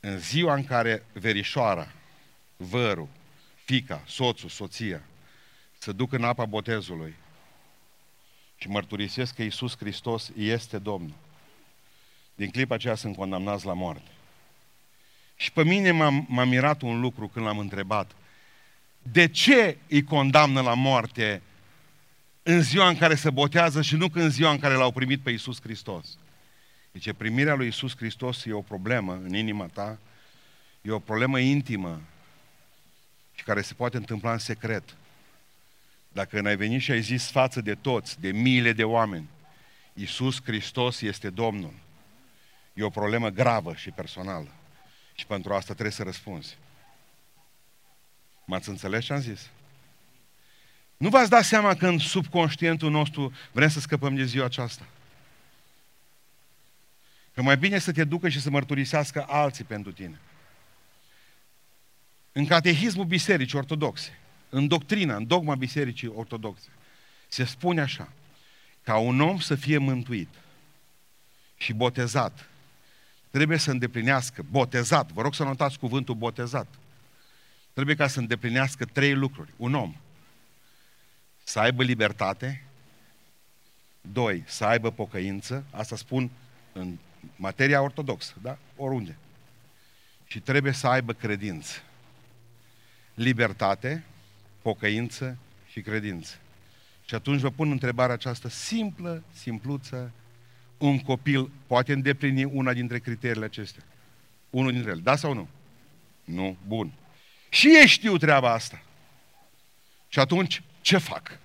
[0.00, 1.92] În ziua în care verișoara,
[2.56, 3.08] vărul,
[3.64, 5.02] fica, soțul, soția,
[5.78, 7.14] să duc în apa botezului
[8.56, 11.16] și mărturisesc că Iisus Hristos este Domnul,
[12.34, 14.10] din clipa aceea sunt condamnați la moarte.
[15.36, 18.10] Și pe mine m-a, m-a mirat un lucru când l-am întrebat.
[19.02, 21.42] De ce îi condamnă la moarte
[22.50, 25.30] în ziua în care se botează și nu în ziua în care l-au primit pe
[25.30, 26.18] Iisus Hristos?
[26.92, 29.98] Deci primirea lui Iisus Hristos e o problemă în inima ta,
[30.82, 32.00] e o problemă intimă
[33.34, 34.96] și care se poate întâmpla în secret.
[36.08, 39.28] Dacă n-ai venit și ai zis față de toți, de miile de oameni,
[39.92, 41.74] Iisus Hristos este Domnul,
[42.74, 44.48] e o problemă gravă și personală.
[45.14, 46.58] Și pentru asta trebuie să răspunzi.
[48.44, 49.50] M-ați înțeles ce am zis?
[50.98, 54.86] Nu v-ați dat seama că în subconștientul nostru vrem să scăpăm de ziua aceasta?
[57.34, 60.20] Că mai bine să te ducă și să mărturisească alții pentru tine.
[62.32, 66.68] În catehismul bisericii ortodoxe, în doctrina, în dogma bisericii ortodoxe,
[67.28, 68.12] se spune așa,
[68.82, 70.28] ca un om să fie mântuit
[71.56, 72.48] și botezat,
[73.30, 76.66] trebuie să îndeplinească, botezat, vă rog să notați cuvântul botezat,
[77.72, 79.50] trebuie ca să îndeplinească trei lucruri.
[79.56, 79.94] Un om,
[81.48, 82.62] să aibă libertate,
[84.00, 86.30] doi, să aibă pocăință, asta spun
[86.72, 86.96] în
[87.36, 88.58] materia ortodoxă, da?
[88.76, 89.16] Oriunde.
[90.26, 91.82] Și trebuie să aibă credință.
[93.14, 94.04] Libertate,
[94.62, 95.38] pocăință
[95.70, 96.36] și credință.
[97.04, 100.12] Și atunci vă pun întrebarea aceasta simplă, simpluță,
[100.78, 103.82] un copil poate îndeplini una dintre criteriile acestea?
[104.50, 105.00] Unul dintre ele.
[105.00, 105.48] Da sau nu?
[106.24, 106.56] Nu.
[106.66, 106.92] Bun.
[107.48, 108.82] Și ei știu treaba asta.
[110.08, 111.38] Și atunci, ce fac?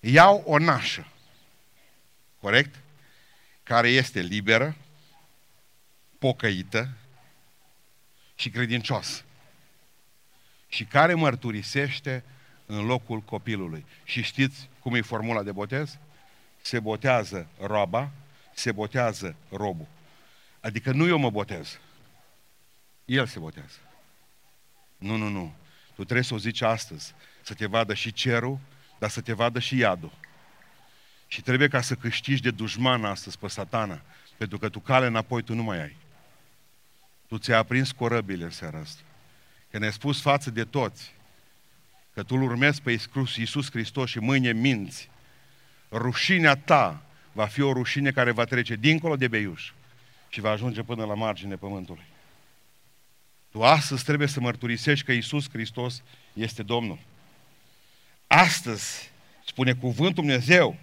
[0.00, 1.06] Iau o nașă.
[2.40, 2.74] Corect?
[3.62, 4.76] Care este liberă,
[6.18, 6.88] pocăită
[8.34, 9.22] și credincioasă.
[10.68, 12.24] Și care mărturisește
[12.66, 13.86] în locul copilului.
[14.04, 15.98] Și știți cum e formula de botez?
[16.62, 18.10] Se botează roaba,
[18.54, 19.88] se botează robul.
[20.60, 21.78] Adică nu eu mă botez.
[23.04, 23.78] El se botează.
[24.96, 25.54] Nu, nu, nu.
[25.94, 27.14] Tu trebuie să o zici astăzi.
[27.48, 28.58] Să te vadă și cerul,
[28.98, 30.12] dar să te vadă și iadul.
[31.26, 34.00] Și trebuie ca să câștigi de dușman astăzi pe satana.
[34.36, 35.96] Pentru că tu cale înapoi tu nu mai ai.
[37.28, 39.02] Tu ți-ai aprins corăbile în seara asta.
[39.70, 41.14] Că ne-ai spus față de toți
[42.14, 43.00] că tu îl urmezi pe
[43.36, 45.10] Iisus Hristos și mâine minți.
[45.90, 49.72] Rușinea ta va fi o rușine care va trece dincolo de beiuș
[50.28, 52.06] și va ajunge până la margine pământului.
[53.50, 57.07] Tu astăzi trebuie să mărturisești că Iisus Hristos este Domnul.
[58.28, 59.10] Astăzi,
[59.44, 60.76] spune cuvântul Dumnezeu,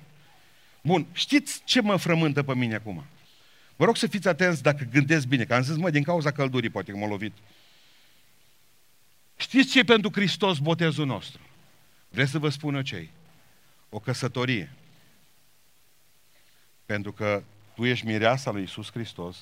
[0.86, 3.05] Bun, știți ce mă frământă pe mine acum?
[3.75, 6.69] Vă rog să fiți atenți dacă gândesc bine, că am zis, mă, din cauza căldurii
[6.69, 7.34] poate că m-a lovit.
[9.38, 11.41] Știți ce e pentru Hristos botezul nostru?
[12.10, 13.10] Vreți să vă spun eu ce
[13.89, 14.73] O căsătorie.
[16.86, 17.43] Pentru că
[17.75, 19.38] tu ești mireasa lui Isus Hristos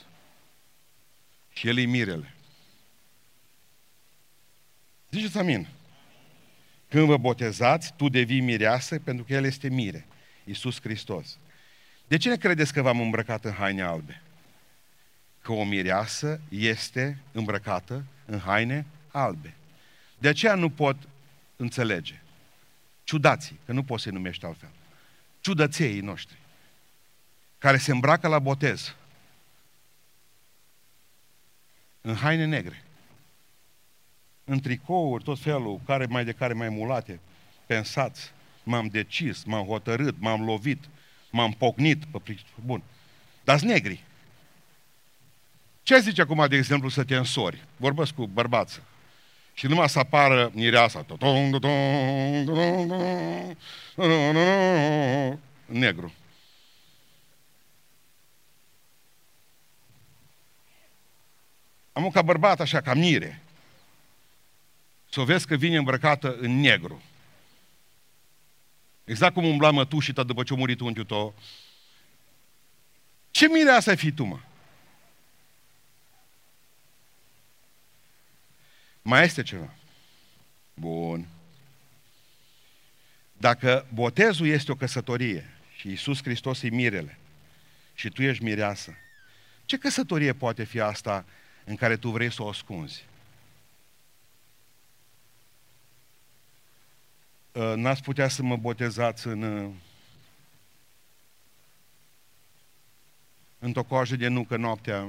[1.54, 2.34] și El e mirele.
[5.12, 5.68] Ziceți amin.
[6.94, 10.06] Când vă botezați, tu devii mireasă pentru că El este mire.
[10.44, 11.38] Isus Hristos.
[12.08, 14.22] De ce ne credeți că v-am îmbrăcat în haine albe?
[15.42, 19.54] Că o mireasă este îmbrăcată în haine albe.
[20.18, 20.98] De aceea nu pot
[21.56, 22.22] înțelege.
[23.04, 24.72] Ciudații, că nu poți să-i numești altfel.
[25.40, 26.38] Ciudăței noștri,
[27.58, 28.96] care se îmbracă la botez
[32.02, 32.83] în haine negre,
[34.46, 37.20] în tricouri, tot felul, care mai de care mai mulate,
[37.66, 38.32] pensați,
[38.64, 40.84] m-am decis, m-am hotărât, m-am lovit,
[41.32, 42.04] m-am pocnit.
[42.66, 42.84] Bun.
[43.44, 44.04] Dar negri.
[45.84, 47.64] Ce zice acum, de exemplu, să te însori?
[47.78, 48.84] Vorbesc cu bărbață.
[49.54, 51.06] Și numai să apară mireasa.
[55.66, 56.14] Negru.
[61.94, 63.43] Am ca bărbat așa, ca mire.
[65.14, 67.02] Să o vezi că vine îmbrăcată în negru.
[69.04, 71.36] Exact cum umbla mătușita după ce a murit unchiul tău.
[73.32, 74.40] Ce mire asta ai fi tu, mă?
[79.02, 79.74] Mai este ceva.
[80.74, 81.28] Bun.
[83.38, 87.18] Dacă botezul este o căsătorie și Iisus Hristos e mirele
[87.94, 88.94] și tu ești mireasă,
[89.66, 91.26] ce căsătorie poate fi asta
[91.64, 93.06] în care tu vrei să o ascunzi?
[97.54, 99.72] N-ați putea să mă botezați în, uh,
[103.60, 105.08] într-o coajă de nucă noaptea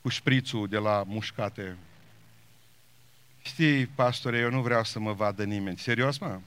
[0.00, 1.76] cu șprițul de la mușcate.
[3.42, 5.78] Știi, pastore, eu nu vreau să mă vadă nimeni.
[5.78, 6.40] Serios, mă?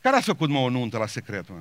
[0.00, 1.60] Care a făcut, mă, o nuntă la secret, mă?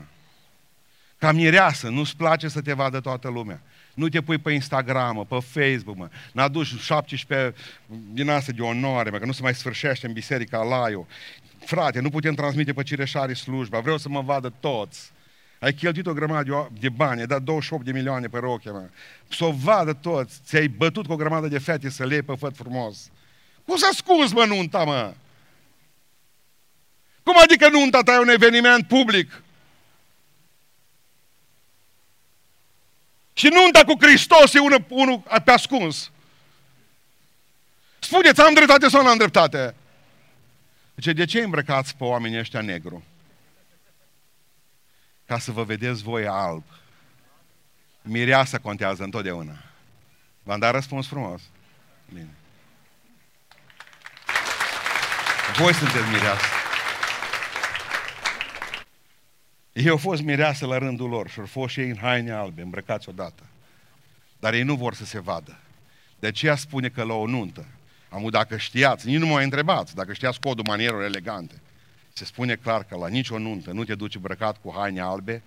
[1.18, 3.62] Ca mireasă, nu-ți place să te vadă toată lumea.
[3.94, 6.10] Nu te pui pe Instagram, pe Facebook, mă.
[6.34, 7.54] N-aduci 17
[8.14, 11.08] din astea de onoare, mă, că nu se mai sfârșește în biserica Laiu.
[11.66, 15.12] Frate, nu putem transmite pe cireșarii slujba, vreau să mă vadă toți.
[15.60, 18.90] Ai cheltuit o grămadă de bani, ai dat 28 de milioane pe roche, mă.
[19.30, 20.40] Să o vadă toți.
[20.46, 23.10] Ți-ai bătut cu o grămadă de fete să le pe făt frumos.
[23.66, 25.14] Cum să ascunzi, mă, nunta, mă?
[27.24, 29.42] Cum adică nunta ta e un eveniment public?
[33.34, 36.12] Și nunta cu Hristos e unul, unul pe ascuns.
[38.00, 39.76] Spuneți, am dreptate sau nu am dreptate?
[40.96, 43.04] Zice, de ce îmbrăcați pe oamenii ăștia negru?
[45.26, 46.64] Ca să vă vedeți voi alb.
[48.02, 49.64] Mireasa contează întotdeauna.
[50.44, 51.42] V-am dat răspuns frumos?
[52.14, 52.30] Bine.
[55.58, 56.61] Voi sunteți mireasă.
[59.74, 62.62] Ei au fost mireasă la rândul lor și au fost și ei în haine albe,
[62.62, 63.44] îmbrăcați odată.
[64.40, 65.60] Dar ei nu vor să se vadă.
[66.20, 67.66] De aceea spune că la o nuntă,
[68.10, 71.62] am dacă știați, nici nu mă întrebați, dacă știați codul manierelor elegante,
[72.14, 75.44] se spune clar că la nicio nuntă nu te duci îmbrăcat cu haine albe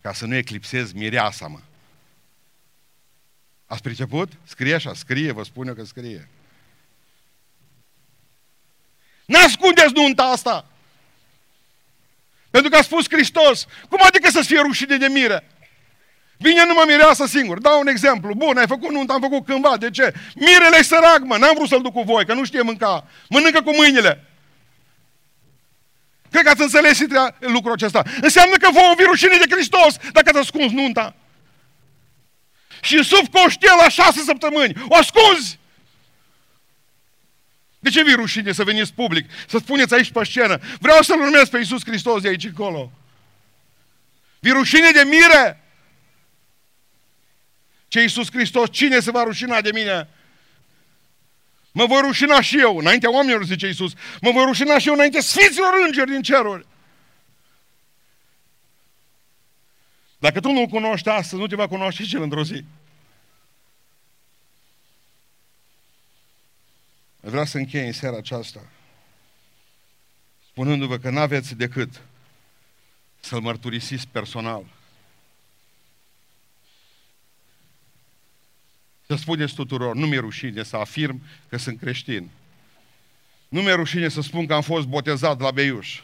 [0.00, 1.60] ca să nu eclipsezi mireasa, mă.
[3.66, 4.32] Ați priceput?
[4.44, 6.28] Scrie așa, scrie, vă spun eu că scrie.
[9.26, 10.66] N-ascundeți nunta asta!
[12.50, 15.44] Pentru că a spus Hristos, cum adică să-ți fie rușine de mire?
[16.36, 17.58] Vine numai mireasă singur.
[17.58, 18.34] Dau un exemplu.
[18.34, 19.76] Bun, ai făcut nuntă, am făcut cândva.
[19.76, 20.14] De ce?
[20.34, 21.36] Mirele e sărac, mă.
[21.36, 23.06] N-am vrut să-l duc cu voi, că nu știe mânca.
[23.28, 24.24] Mănâncă cu mâinile.
[26.30, 27.06] Cred că ați înțeles și
[27.38, 28.02] lucrul acesta.
[28.20, 31.14] Înseamnă că vă o rușine de Hristos dacă ați ascuns nunta.
[32.80, 34.72] Și sub coștie la șase săptămâni.
[34.88, 35.58] O ascunzi!
[37.88, 41.48] De ce vi rușine să veniți public, să spuneți aici pe scenă, vreau să-L urmez
[41.48, 42.92] pe Iisus Hristos de aici încolo?
[44.38, 45.64] Vi rușine de mire?
[47.88, 50.08] Ce Iisus Hristos, cine se va rușina de mine?
[51.72, 55.20] Mă voi rușina și eu, înaintea oamenilor, zice Iisus, mă voi rușina și eu înaintea
[55.20, 56.66] Sfinților Îngeri din ceruri.
[60.18, 62.64] Dacă tu nu-L cunoști astăzi, nu te va cunoaște și cel într-o zi.
[67.28, 68.60] Vreau să închei în seara aceasta
[70.50, 72.00] spunându-vă că n-aveți decât
[73.20, 74.64] să-L mărturisiți personal.
[79.06, 82.30] Să spuneți tuturor, nu mi-e rușine să afirm că sunt creștin.
[83.48, 86.00] Nu mi-e rușine să spun că am fost botezat la Beiuș.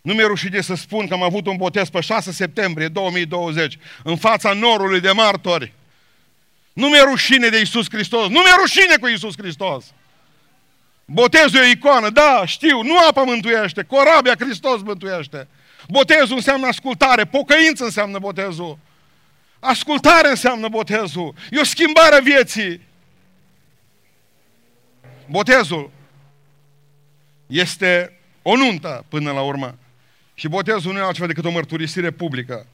[0.00, 4.16] Nu mi-e rușine să spun că am avut un botez pe 6 septembrie 2020 în
[4.16, 5.72] fața norului de martori.
[6.72, 8.28] Nu mi-e rușine de Isus Hristos.
[8.28, 9.84] Nu mi-e rușine cu Isus Hristos.
[11.04, 15.48] Botezul e o icoană, da, știu, nu apa mântuiește, corabia Hristos mântuiește.
[15.88, 18.78] Botezul înseamnă ascultare, pocăință înseamnă botezul.
[19.60, 21.34] Ascultare înseamnă botezul.
[21.50, 22.80] E o schimbare a vieții.
[25.26, 25.90] Botezul
[27.46, 29.78] este o nuntă până la urmă.
[30.34, 32.66] Și botezul nu e altceva decât o mărturisire publică.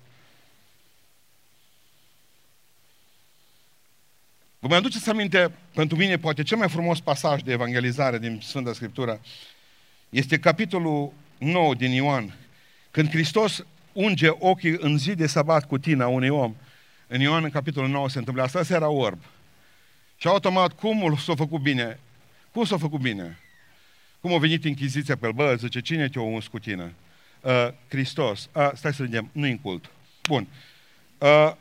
[4.60, 8.72] Vă mai aduceți aminte, pentru mine, poate cel mai frumos pasaj de evangelizare din Sfânta
[8.72, 9.20] Scriptură
[10.08, 12.34] este capitolul 9 din Ioan,
[12.90, 16.54] când Hristos unge ochii în zi de sabat cu tine a unui om.
[17.06, 19.18] În Ioan, în capitolul 9, se întâmplă asta, era orb.
[20.16, 22.00] Și automat, cum s-a făcut bine?
[22.52, 23.38] Cum s-a făcut bine?
[24.20, 25.32] Cum a venit Inchiziția pe el?
[25.32, 26.94] Bă, zice, cine te-a uns cu tine?
[27.40, 28.48] Uh, Hristos.
[28.52, 29.90] Uh, stai să vedem, nu în cult.
[30.22, 30.46] Bun.
[31.18, 31.52] Uh,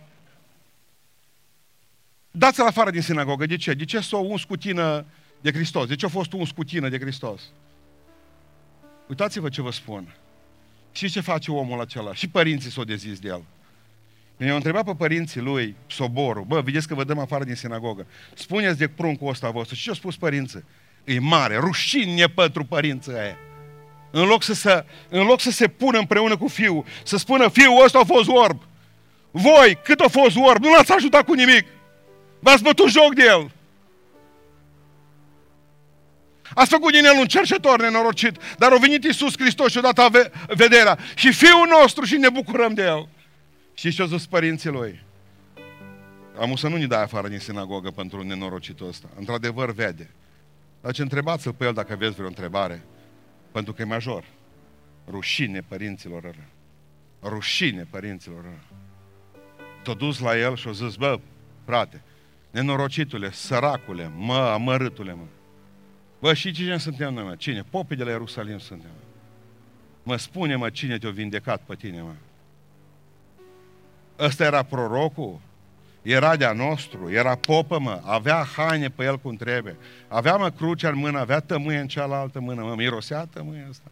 [2.37, 3.45] Dați-l afară din sinagogă.
[3.45, 3.73] De ce?
[3.73, 5.05] De ce s-a uns cu tine
[5.41, 5.87] de Hristos?
[5.87, 7.41] De ce a fost uns cu tine de Hristos?
[9.07, 10.15] Uitați-vă ce vă spun.
[10.91, 12.13] Și ce face omul acela?
[12.13, 13.43] Și părinții s-au dezis de el.
[14.37, 18.05] Când i-au întrebat pe părinții lui, soborul, bă, vedeți că vă dăm afară din sinagogă.
[18.33, 19.75] Spuneți de pruncul ăsta vostru.
[19.75, 20.63] Și ce au spus părinții?
[21.03, 23.37] E mare, rușine pentru părinții aia.
[24.11, 27.83] În loc, să se, în loc să se pună împreună cu fiul, să spună, fiul
[27.83, 28.61] ăsta a fost orb.
[29.31, 31.65] Voi, cât a fost orb, nu l-ați ajutat cu nimic.
[32.39, 33.51] V-ați bătut joc de el.
[36.53, 40.31] Ați făcut din el un cercetor nenorocit, dar a venit Iisus Hristos și a dat
[40.47, 40.97] vederea.
[41.15, 43.09] Și Fiul nostru și ne bucurăm de el.
[43.73, 45.05] Și ce au zis părinții lui?
[46.39, 49.07] Am să nu ne dai afară din sinagogă pentru nenorocitul ăsta.
[49.17, 50.09] Într-adevăr vede.
[50.81, 52.83] Dar ce întrebați-l pe el dacă aveți vreo întrebare.
[53.51, 54.23] Pentru că e major.
[55.09, 56.33] Rușine părinților rău.
[57.31, 58.59] Rușine părinților rău.
[59.93, 61.19] t dus la el și a zis, bă,
[61.65, 62.01] frate,
[62.51, 65.25] nenorocitule, săracule, mă, amărâtule, mă.
[66.19, 67.35] Bă, și cine suntem noi, mă?
[67.35, 67.63] Cine?
[67.69, 68.89] Popii de la Ierusalim suntem.
[70.03, 72.13] Mă spune, mă, cine te-a vindecat pe tine, mă?
[74.19, 75.39] Ăsta era prorocul?
[76.01, 79.75] Era de-a nostru, era popă, mă, avea haine pe el cum trebuie,
[80.07, 83.89] avea, mă, crucea în mână, avea tămâie în cealaltă mână, mă, mirosea tămâie asta.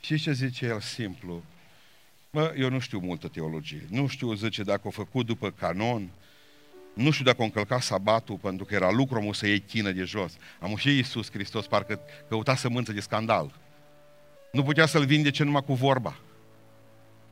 [0.00, 1.42] Și ce zice el simplu?
[2.30, 6.10] Mă, eu nu știu multă teologie, nu știu, zice, dacă o făcut după canon,
[6.94, 10.36] nu știu dacă o încălca sabatul pentru că era lucru să iei chină de jos.
[10.58, 13.58] Am și Iisus Hristos parcă căuta sămânță de scandal.
[14.52, 16.16] Nu putea să-l vindece numai cu vorba.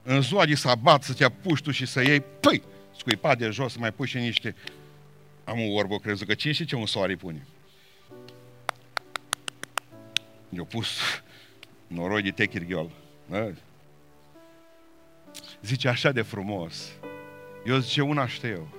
[0.03, 2.63] În ziua de sabat să te apuci tu și să iei, păi,
[2.97, 4.55] scuipa de jos, să mai pui și niște...
[5.45, 7.47] Am un orbă, crezut că cine și ce un soare pune.
[10.49, 10.99] i a pus
[11.87, 12.91] noroi de techirghiol.
[13.27, 13.51] Da?
[15.63, 16.93] Zice așa de frumos.
[17.67, 18.49] Eu zice, una știu.
[18.49, 18.78] Eu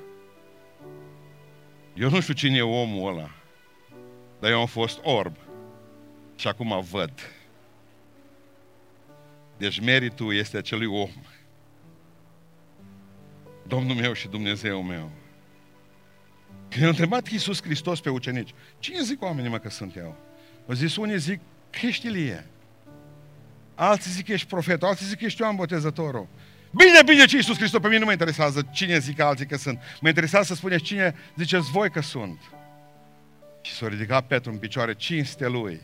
[1.93, 3.29] nu știu cine e omul ăla,
[4.39, 5.35] dar eu am fost orb
[6.35, 7.11] și acum văd.
[9.57, 11.09] Deci meritul este acelui om.
[13.67, 15.11] Domnul meu și Dumnezeu meu.
[16.69, 20.15] Când a întrebat Iisus Hristos pe ucenici, cine zic oamenii mă că sunt eu?
[20.67, 22.45] Au zis, unii zic că ești Ilie.
[23.75, 26.27] Alții zic că ești profet, alții zic că ești Ioan Botezătorul.
[26.72, 29.80] Bine, bine ce Iisus Hristos, pe mine nu mă interesează cine zic alții că sunt.
[30.01, 32.39] Mă interesează să spuneți cine ziceți voi că sunt.
[33.61, 35.82] Și s-a ridicat Petru în picioare, cinste lui.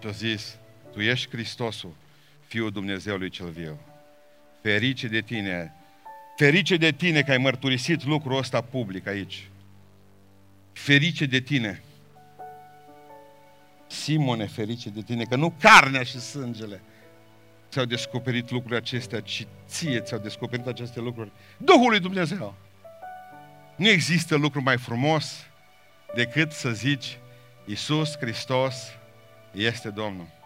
[0.00, 0.56] Și a zis,
[0.92, 1.94] tu ești Hristosul,
[2.46, 3.80] Fiul Dumnezeului cel viu.
[4.62, 5.74] Ferice de tine,
[6.36, 9.48] ferice de tine că ai mărturisit lucrul ăsta public aici.
[10.72, 11.82] Ferice de tine.
[13.86, 16.82] Simone, ferice de tine, că nu carnea și sângele
[17.70, 21.30] ți-au descoperit lucrurile acestea, ci ție ți-au descoperit aceste lucruri.
[21.56, 22.54] Duhul lui Dumnezeu.
[23.76, 25.46] Nu există lucru mai frumos
[26.14, 27.18] decât să zici
[27.64, 28.74] Iisus Hristos
[29.52, 30.39] este Domnul.